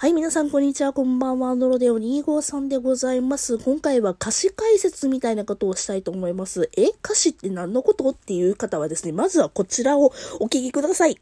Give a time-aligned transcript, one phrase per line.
[0.00, 0.94] はい、皆さん、こんにちは。
[0.94, 1.54] こんばんは。
[1.54, 3.58] ノロデオ253でございます。
[3.58, 6.70] 今回は歌詞解説みたいなことをしたいと思います。
[6.74, 8.08] え歌詞って何のこと？
[8.08, 10.10] っていう方はですね、まずはこちらを
[10.40, 11.20] お聞きください。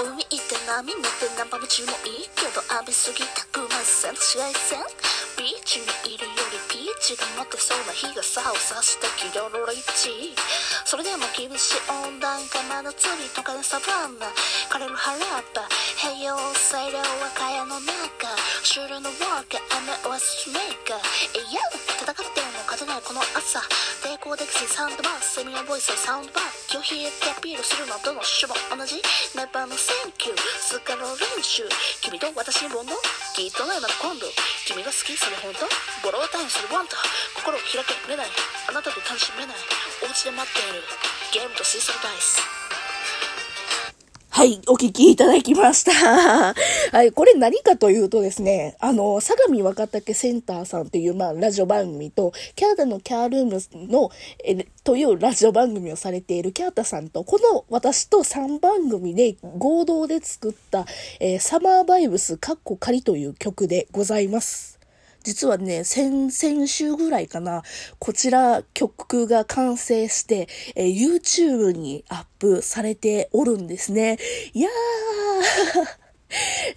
[0.00, 4.80] 海行って波乗ってナンパもちもいいけど浴びすぎたくません紫外線
[5.36, 10.34] ビーチにいるよりピーチが待ってそうな日傘を差してキロロリッチ
[10.86, 14.30] それでも厳しい温暖化真夏日とかのサバンナ
[14.70, 15.66] 枯れる原っぱ
[15.98, 18.30] 平洋清涼和歌山の中
[18.62, 21.02] 終了のワーカー雨オアシメーカー
[21.42, 21.58] いや
[21.98, 23.58] 戦っても勝てないこの朝
[24.06, 29.02] 抵抗できずサウンドバーセミアボイスサウンドバー拒否へアピールするのはどの種も同じ
[29.34, 31.66] ネバーのセンキュースカロ練習
[32.02, 32.94] 君と私にボンド
[33.34, 34.26] きっとないまだ今度
[34.66, 35.66] 君が好きそれ本当
[36.02, 36.96] ボロータイムするワンと
[37.36, 38.26] 心を開けれない
[38.68, 39.56] あなたと楽しめない
[40.02, 40.82] お家で待っている
[41.32, 42.64] ゲームとシーソーダイス
[44.36, 45.92] はい、お聞きいただきました。
[46.90, 54.10] はい、これ何かというとですね、あの、相模若竹センターさんっていう、まあ、ラジオ番組と、キャータのキャールームの、
[54.44, 60.84] え、というラジオ番組をされているキャータさんと、この私と3番組で合同で作った、
[61.20, 64.73] えー、サマーバイブスカッコ仮という曲でございます。
[65.24, 67.62] 実はね、先、々週ぐらいかな、
[67.98, 74.18] こちら曲が完成して、えー、YouTube にアップされておるんですね。
[74.52, 76.04] いやー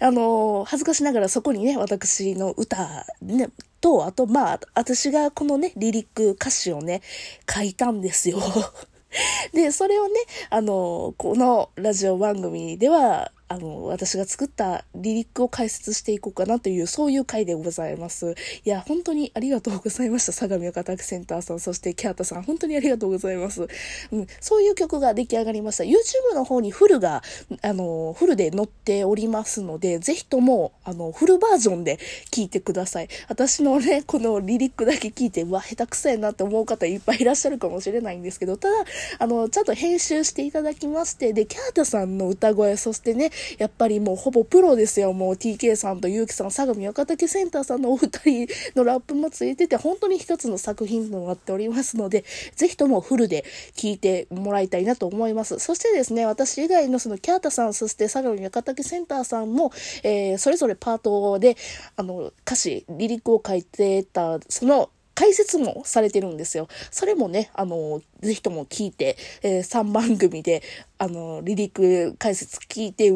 [0.00, 7.02] あのー、恥ずかしながらそこにね、私の歌、ね、と、あと、まあ、私がこのね、リリック歌詞をね、
[7.48, 8.38] 書いたんですよ。
[9.52, 10.14] で、それをね、
[10.50, 18.34] あの、このラジオ番組では、あの、私が作ったリリックを解説していこうかなという、そういう回でございます。
[18.64, 20.32] いや、本当にありがとうございました。
[20.32, 23.66] 相模岡拓センターさん、そしてキャータさん、本当にありがとうございます。
[24.12, 25.84] うん、そういう曲が出来上がりました。
[25.84, 27.22] YouTube の方にフルが、
[27.62, 31.98] あの、フルで載っておりますので、ぜひとも、あの、フルバージョンで
[32.30, 33.08] 聴いてください。
[33.28, 38.84] 私のね、このリリックだけ聞いて、うわ、下手くそやなって思う方いっぱいいらっしゃるかもしれないんですけど、ただ、
[39.18, 45.12] あの、ちゃんと編集していただきまして、で、キャータさんの歌声、そしてね、やっぱりもうほぼプロですよ。
[45.12, 48.08] もう TK さんと結城さん、相模若竹センターさんのお二
[48.46, 53.44] 人のラップもついてて、本当に一つの作品となっておりますので、ぜひともフルで
[53.74, 55.58] 聴いてもらいたいなと思います。
[55.58, 59.72] そしてですね、私以外のそのキャータさん、そして相模若竹センターさんも、
[60.02, 61.56] えー、それぞれパートで、
[61.96, 66.68] あの、歌詞、リリックを書いてた、その解説もされてるんですよ。
[66.92, 70.62] それもね、あの、ぜひとも聞いて、えー、3番組で、
[70.96, 73.10] あの、リリック解説聞いて、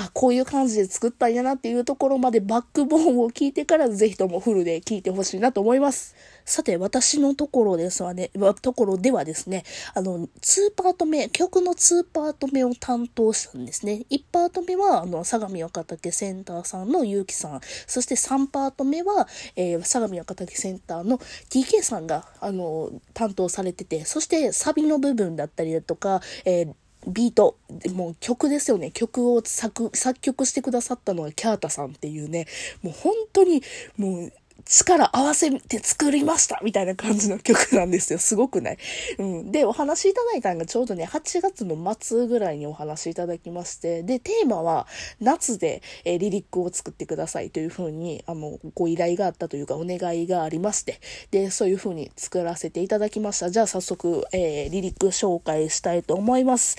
[0.00, 6.14] あ、こういう感じで作ったんやなっていうところまでバックボーンを聞いてからぜひともフルで聞いてほしいなと思います。
[6.44, 8.30] さて、私のところですわね、
[8.62, 9.64] ところではですね、
[9.94, 14.04] あの、2パート目、曲の2パート目を担当したんですね。
[14.08, 19.26] 1パート目は、あの、相模若竹センターさんの結城さん、そして3パート目は、
[19.56, 26.74] えー、相模若竹センターの TK さんが、あの、担当されてて、そしてサビの部分だったりだとか、えー
[27.06, 27.56] ビート、
[27.94, 28.90] もう曲ですよね。
[28.90, 32.46] 曲を作、作曲してくださったのはキャータさんっていうね、
[32.82, 33.62] もう本当に、
[33.96, 34.32] もう、
[34.64, 38.18] 力合わせて作りましたみたいな感じの曲なんですよ。
[38.18, 38.78] すごくない？
[39.18, 39.52] うん。
[39.52, 44.86] で、お話いただいたのがちょうどね、8月の末ぐらいにお話いただきまして、で、テーマは
[45.20, 53.50] 夏で、えー、リリックを作ってくださいというふうに、あの、ご依頼があったというか、お願いがありまして、で、そういうふうに作らせていただきました。
[53.50, 56.76] じゃあ早速、えー、リリック紹介したいと思います。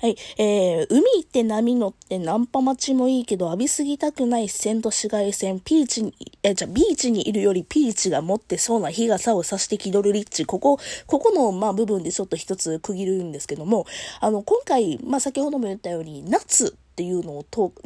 [0.00, 0.16] はい。
[0.38, 10.44] えー、海行って波乗ってナンパ待ちもいいけど浴びすぎたくない視線と紫外線、ピーチに、えじゃビーチにいるよりピーチが持ってそうな日傘を差して気取るリッチ。
[10.44, 13.86] ここ、ここの、まあ、部分でちょっと一つ区切るんですけども、
[14.20, 17.44] あの、今回、まあ、先ほども言ったように、夏っていうのを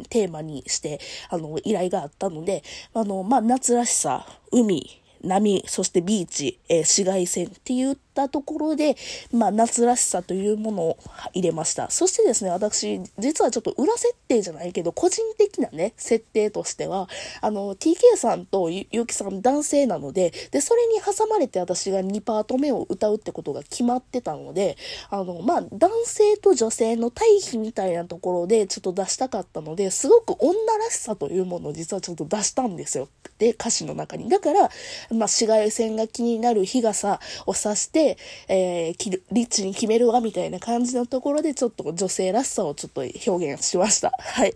[0.08, 2.62] テーマにして、あの、依頼があったので、
[2.94, 8.96] あの、まあ、夏らしさ、海、波、そしてビーチ、えー、紫外線って言ったところで、
[9.32, 10.98] まあ、夏らしさというものを
[11.32, 11.90] 入れました。
[11.90, 17.08] そしてですね、私、実はちょっと裏設定じゃないけど、個人的なね、設定としては、
[17.40, 24.76] あの、TK さんとゆゆきさん男性なので、で、それに挟まれて私が2パート目を歌うってことが決まってたので、
[25.08, 33.08] あの、まあ、男性と女性の対比みたいなところでちょっと出したかったので、すごく女らしさというものを実はちょっと出したんですよ。
[33.38, 34.28] で、歌詞の中に。
[34.28, 34.70] だから、まあ、
[35.10, 38.09] 紫外線が気になる日傘をさして、
[38.48, 44.12] えー、リッチに決めるわ、みたいな感じのところで、ちょっと女性らしさをちょっと表現しました。
[44.18, 44.54] はい。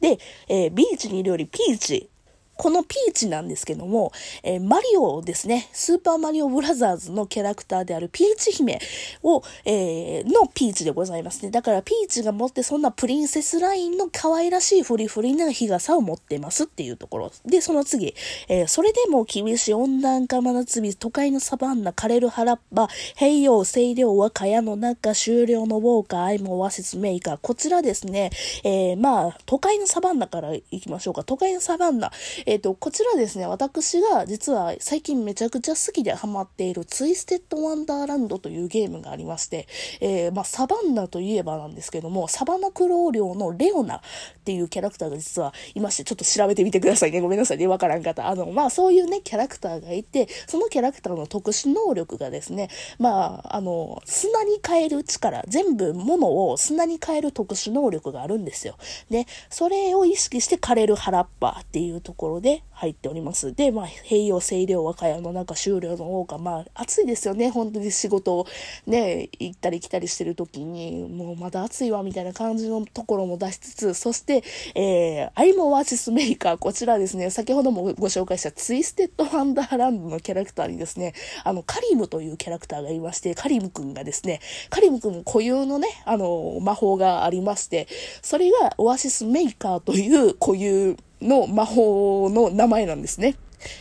[0.00, 0.18] で、
[0.48, 2.08] えー、ビーチにいるよりピーチ
[2.56, 4.12] このピーチなんですけども、
[4.42, 8.80] えー、マリオですね、スーパーマリオブラザーズのキャラクターであるピーチ姫
[9.22, 11.50] を、えー、のピーチでございますね。
[11.50, 17.32] だからピーチが持ってそんなプリンセスラインの可愛らしいフリフリな日傘を持ってますっていうところ。
[17.44, 18.14] で、その次、
[18.48, 27.38] えー、それでも厳しい温暖化真夏日、都会のサバンナ、枯れる原っぱ、平洋、清涼は蚊帳の中、終了のウォーカー、愛もオアシスメーカー。
[27.42, 28.30] こちらですね、
[28.64, 31.22] え、まあ、都会のサバンナから行きましょうか。
[31.22, 32.10] 都会のサバンナ。
[32.46, 39.66] えっ、ー、と、こちらですね、私が実は最近めちゃくちゃ好きでハマっているツイステッドワンダーランドというゲームがありまして、
[40.00, 44.00] えー、まあ、サバンナといえばなんですけども、サバナクロー領のレオナ
[44.46, 47.20] っていうキャラクターが実はいまして、ちょっと調べてみてくださいね。
[47.20, 47.66] ごめんなさいね。
[47.66, 48.28] わからん方。
[48.28, 52.68] あの、まあ、そういうね、キャラクターがいて、そのキャラクターの特殊能力がですね、
[53.00, 58.76] まあ、あの、砂に変える力、全部物を砂に変える特殊能力があるんですよ。
[59.10, 63.52] で、それを意識して枯れる原っぱっていうところで入っております。
[63.52, 67.50] で、まあ、平洋、清涼、和歌山の中、終了の王家、まあ、暑いですよね。
[67.50, 68.46] 本当に仕事を
[68.86, 84.40] ね、行ったり来たりしてる時に、もうまだ暑いわ、みたいな感じのところも出しつつ、そして、でえー、アイムオアシスメーカー、こちらですね、先ほどもご紹介したツイステッドワンダーランドのキャラクターにですね、あの、カリムというキャラクターがいまして、カリムくんがですね、
[84.70, 87.86] カリムくん固有のね、あの、魔法がありまして、
[88.22, 93.36] それがオアシスメーカーという固有の魔法の名前なんですね。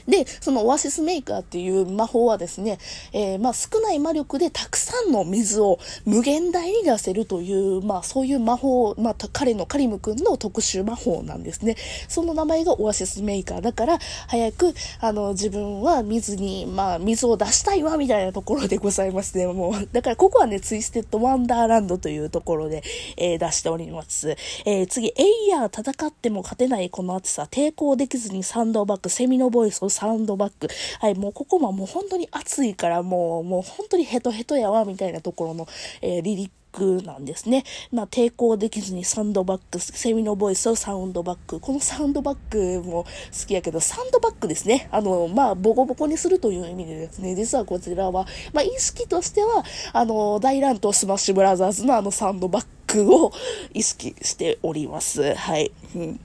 [0.08, 2.78] で、そのオアシスメーカーっていう魔法はですね、
[3.14, 11.76] えー、まあ少ない魔力でたくさんの水を無限大に出せるという、まあそういう魔法、まあ彼のカリム君の特殊魔法なんですね。
[12.08, 19.48] その名前がオアシスメーカーだから、早く、あの、自分は水に、まあ水を出したいわ、みたいなところでございますね。
[19.48, 22.84] もう、だからここはね、ツイステッドワンダーランドというところで、
[23.18, 24.36] えー、出しております。
[24.66, 25.14] えー、次、エ
[25.46, 30.68] イヤー戦っても勝てないこの暑さ、抵抗できずにサンドバック、セミのボイスを sound back。
[31.00, 35.68] はい、もうここももう本当に暑いからもう、もう本当にヘトヘトやわ、みたいなところの、
[36.02, 37.64] えー、リリックなんですね。
[37.92, 41.60] まあ、抵抗できずにサンドバック、セミのボイスを sound back。
[41.60, 44.90] この sound back も好きやけど、サンドバックですね。
[44.92, 49.64] あの、まあ、ボコボコにするという意味でですね、実はこちらは、まあ、意識としては、
[49.94, 53.32] あの、大乱闘スマッシュブラザーズのあのサンドバックを
[53.74, 55.34] 意識しております。
[55.34, 55.72] はい。
[55.96, 56.20] うん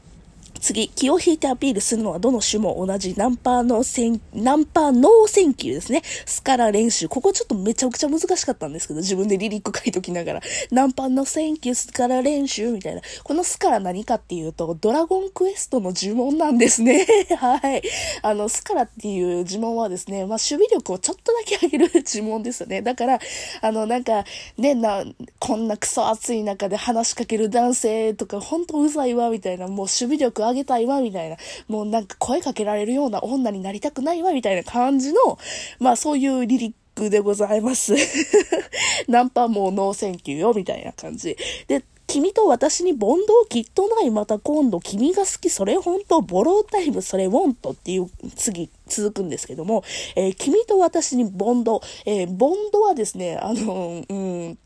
[0.61, 6.03] 次、気を引いてアピールするのはどの種も同じナンパ no than、ナンパー no thank you ですね。
[6.27, 7.09] スカラ練習。
[7.09, 10.41] ここちょっとめちゃくちゃ難しかったんですけど、自分でリリック書いときながら、
[10.71, 13.01] ナンパ no thank you、スカラ練習みたいな。
[13.25, 17.07] このスカラ何かっていうと、ドラゴンクエストの呪文なんですね。
[17.39, 17.83] はい。
[18.23, 22.83] あの、スカラっていう呪文はですね、まあ、守備力をちょっとだけ上げる呪文ですよね。
[22.83, 23.19] だから、
[23.63, 24.25] あの、なんか、
[24.59, 25.05] ね、な、
[25.39, 31.37] こんなクソ暑い中で話しかける男性とか、ほんとうざいわ、みたいな、もう守備力上げたいわ、みたいな、
[31.69, 35.39] もうなんか声かけられるような女になりたくないわ、みたいな感じの、
[35.79, 37.95] まあそういうリリックでございます。
[39.09, 41.37] ナンパも no thank you よ、みたいな感じ。
[41.67, 49.85] で、君と私に bond をきっとない、また今度、君が好き、それ本当、 borrowed time、それ want っていう、次、続くんですけども、
[50.17, 54.59] えー、君と私にボンド、えー、ボンドはですね、あの、うん、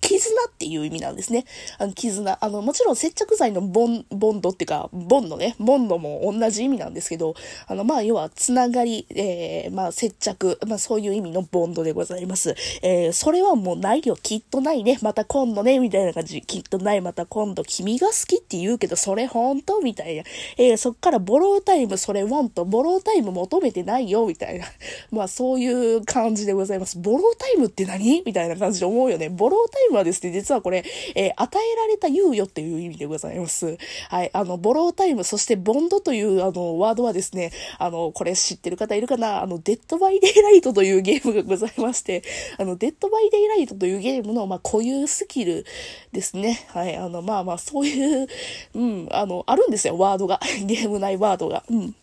[0.00, 1.44] 絆っていう意味なんですね。
[1.78, 2.38] あの、絆。
[2.40, 7.34] あの、もちろん接着剤のボン、ボンドっていうか、ボンドね、ボンドも同じ意味なんですけど、
[7.66, 12.54] あの、まあ、要は、つながり、えー、まあ、接着、まあ、そういう意味のボンドでございます。
[12.82, 19.80] えー、それはもうないよ、きっとないね、また今度ね、みたいな感じ、きっとない、また今度、君が好きって言うけど、それ本当？
[19.80, 20.22] みたいな。
[20.56, 24.66] えー、そっから borrowed time、それ want、 borrowed time 求めてないよ、みたいな。
[25.10, 26.98] まあ、そういう感じでございます。
[26.98, 28.22] borrowed time って何？
[28.24, 29.28] みたいな感じで思うよね。
[29.28, 33.76] borrowed time はですね、実はこれ、えー、与えられた猶予っていう意味でございます。
[34.08, 34.30] はい。
[34.32, 39.42] あの、 borrowed time、そして bond というあの、ワードはですね、あの、これ知ってる方いるかな？
[39.42, 42.22] あの、 Dead by Daylight というゲームがございまして、
[42.58, 45.66] あの、 Dead by Daylight というゲームの、まあ、固有スキル
[46.12, 46.66] ですね。
[46.68, 46.96] はい。
[46.96, 48.26] あの、まあまあ、そういう、
[48.74, 50.40] うん、あの、あるんですよ、ワードが。
[50.64, 51.64] ゲーム内ワードが。
[51.68, 51.94] うん。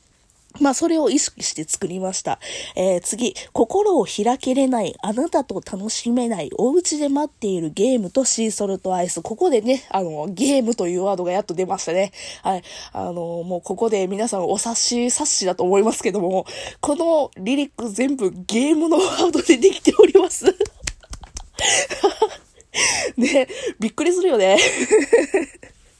[0.60, 2.40] まあ、それを意識して作りました。
[2.76, 9.22] えー、次、心を開けれない、あなたと楽しめない、お家で待っているゲームとシーソルトアイス。
[9.22, 12.12] ここでね、あの、ゲームというワードがやっと出ましたね。
[12.44, 12.64] はい。
[12.92, 16.46] あの、もうここで皆さんお察し、察しだと思いますけども、
[16.82, 20.46] このリリック全部ゲームのワードでできております。
[23.18, 23.48] ね、
[23.80, 24.58] びっくりするよね。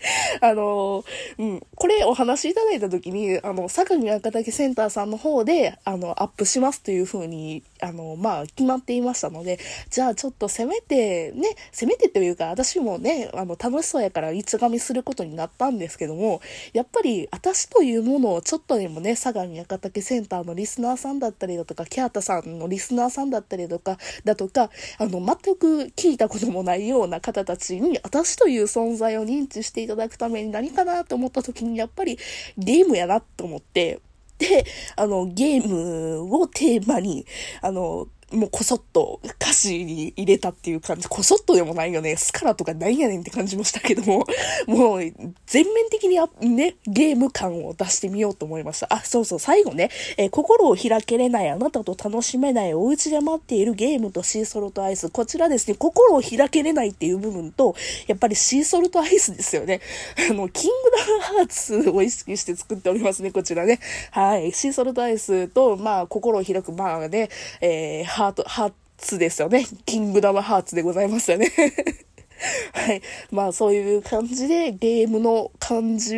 [0.42, 1.04] あの、
[1.38, 16.42] うん、これお話しいただいた時に、あの、相模赤竹センターさんの方で、あの、アップしますというふうに、あの、まあ、決まっていましたので、じゃあちょっとせめて、ね、せめてというか、私もね、あの、楽しそうやからいつがみすることになったんですけども、
[16.74, 32.18] やっぱり、私というものをちょっとでもね、相模赤竹センターのリスナーさんだったりだとか、キャータさんのリスナーさんだったりだとか、だとか、あの、全く聞いたこともないような方たちに、私という存在を認知していたただくために何かなと思った時に、やっぱり
[32.58, 34.00] ゲームやなと思って、
[34.40, 37.26] で、あの、ゲームをテーマに、
[37.62, 41.08] あの、もうこそっと歌詞に入れたっていう感じ。
[41.08, 42.16] こそっとでもないよね。
[42.18, 44.26] スカラとかなんやねんって感じもしたけども、
[44.68, 45.02] もう
[45.46, 46.20] 全面的に
[46.56, 48.88] ね、ゲーム感を出してみようと思いました。
[48.90, 55.10] あ、そうそう、最後ね、えー、心を開けれないあなたと楽しめないお家で待っているゲームとシーソルトアイス。
[55.10, 57.76] こちらですね、心を開けれないっていう部分と、
[58.08, 59.82] やっぱりシーソルトアイスですよね。
[60.30, 63.80] あの、キングダムハーツを意識して作っておりますね、こちらね。
[64.12, 64.52] はい。
[64.52, 67.30] シーソルトアイスと、まあ、心を開く、まあね、
[67.62, 69.66] えー、ハート、ハーツですよね。
[69.86, 71.52] キングダムハーツでございますよね。
[72.74, 73.02] はい。
[73.32, 76.16] まあそういう感じでゲームの感じ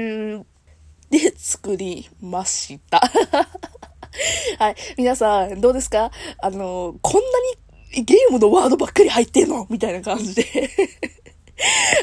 [1.09, 2.99] で作りました。
[4.59, 4.75] はい。
[4.97, 6.11] 皆さん、どうですか？
[6.37, 7.21] あの、こん
[7.93, 9.65] なにゲームのワードばっかり入ってんの？
[9.69, 10.43] みたいな感じで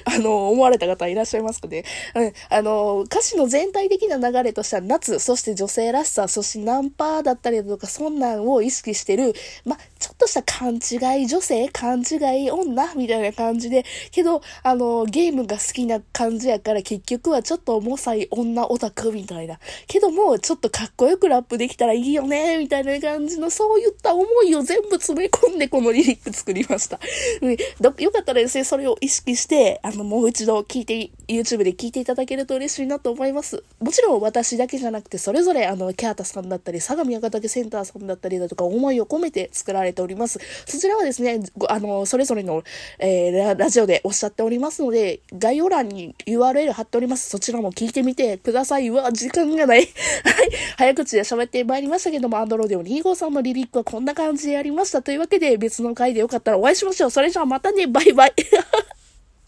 [0.07, 1.85] あの、思われた方いらっしゃいますかね？
[2.15, 2.33] うん。
[2.49, 9.35] あの、歌詞の全体的な流れとしては夏、そして女性らしさ、そしてナンパだったりだとか、そんなんを意識してる、
[9.67, 19.61] ま、ちょっとした勘違い女性、勘違い女みたいな感じで、けど、あの、ゲームが好きな感じやから結局はちょっと重さい女オタクみたいな。
[19.87, 26.99] けども、ちょっとかっこよくラップできたらいいよね、みたいな感じの、そういった思いを全部詰め込んでこのリリック作りました。
[28.03, 33.63] よかったらですね、それを意識して、あの、もう一度聞いて、YouTube で聞いていただけると嬉しいなと思います。
[33.79, 40.41] もちろん私だけじゃなくて、それぞれあの、キャータさんだったり、相模赤竹センターさんだったりだとか、思いを込めて作られれております。
[40.67, 42.65] そちらはですね、あの、それぞれの、
[42.99, 47.29] えー、ラジオでおっしゃっておりますので、概要欄に URL 貼っております。
[47.31, 48.89] そちらも聞いてみてください。
[48.89, 49.81] うわ、時間がない。
[49.85, 49.89] はい。
[50.77, 55.03] 早口で喋ってまいりましたけども、アンドロデオ2号さんのリリックはこんな感じでやりました。
[55.03, 57.11] というわけで、別の回でよかったらお会いしましょう。
[57.11, 58.33] それじゃあまたね、バイバイ。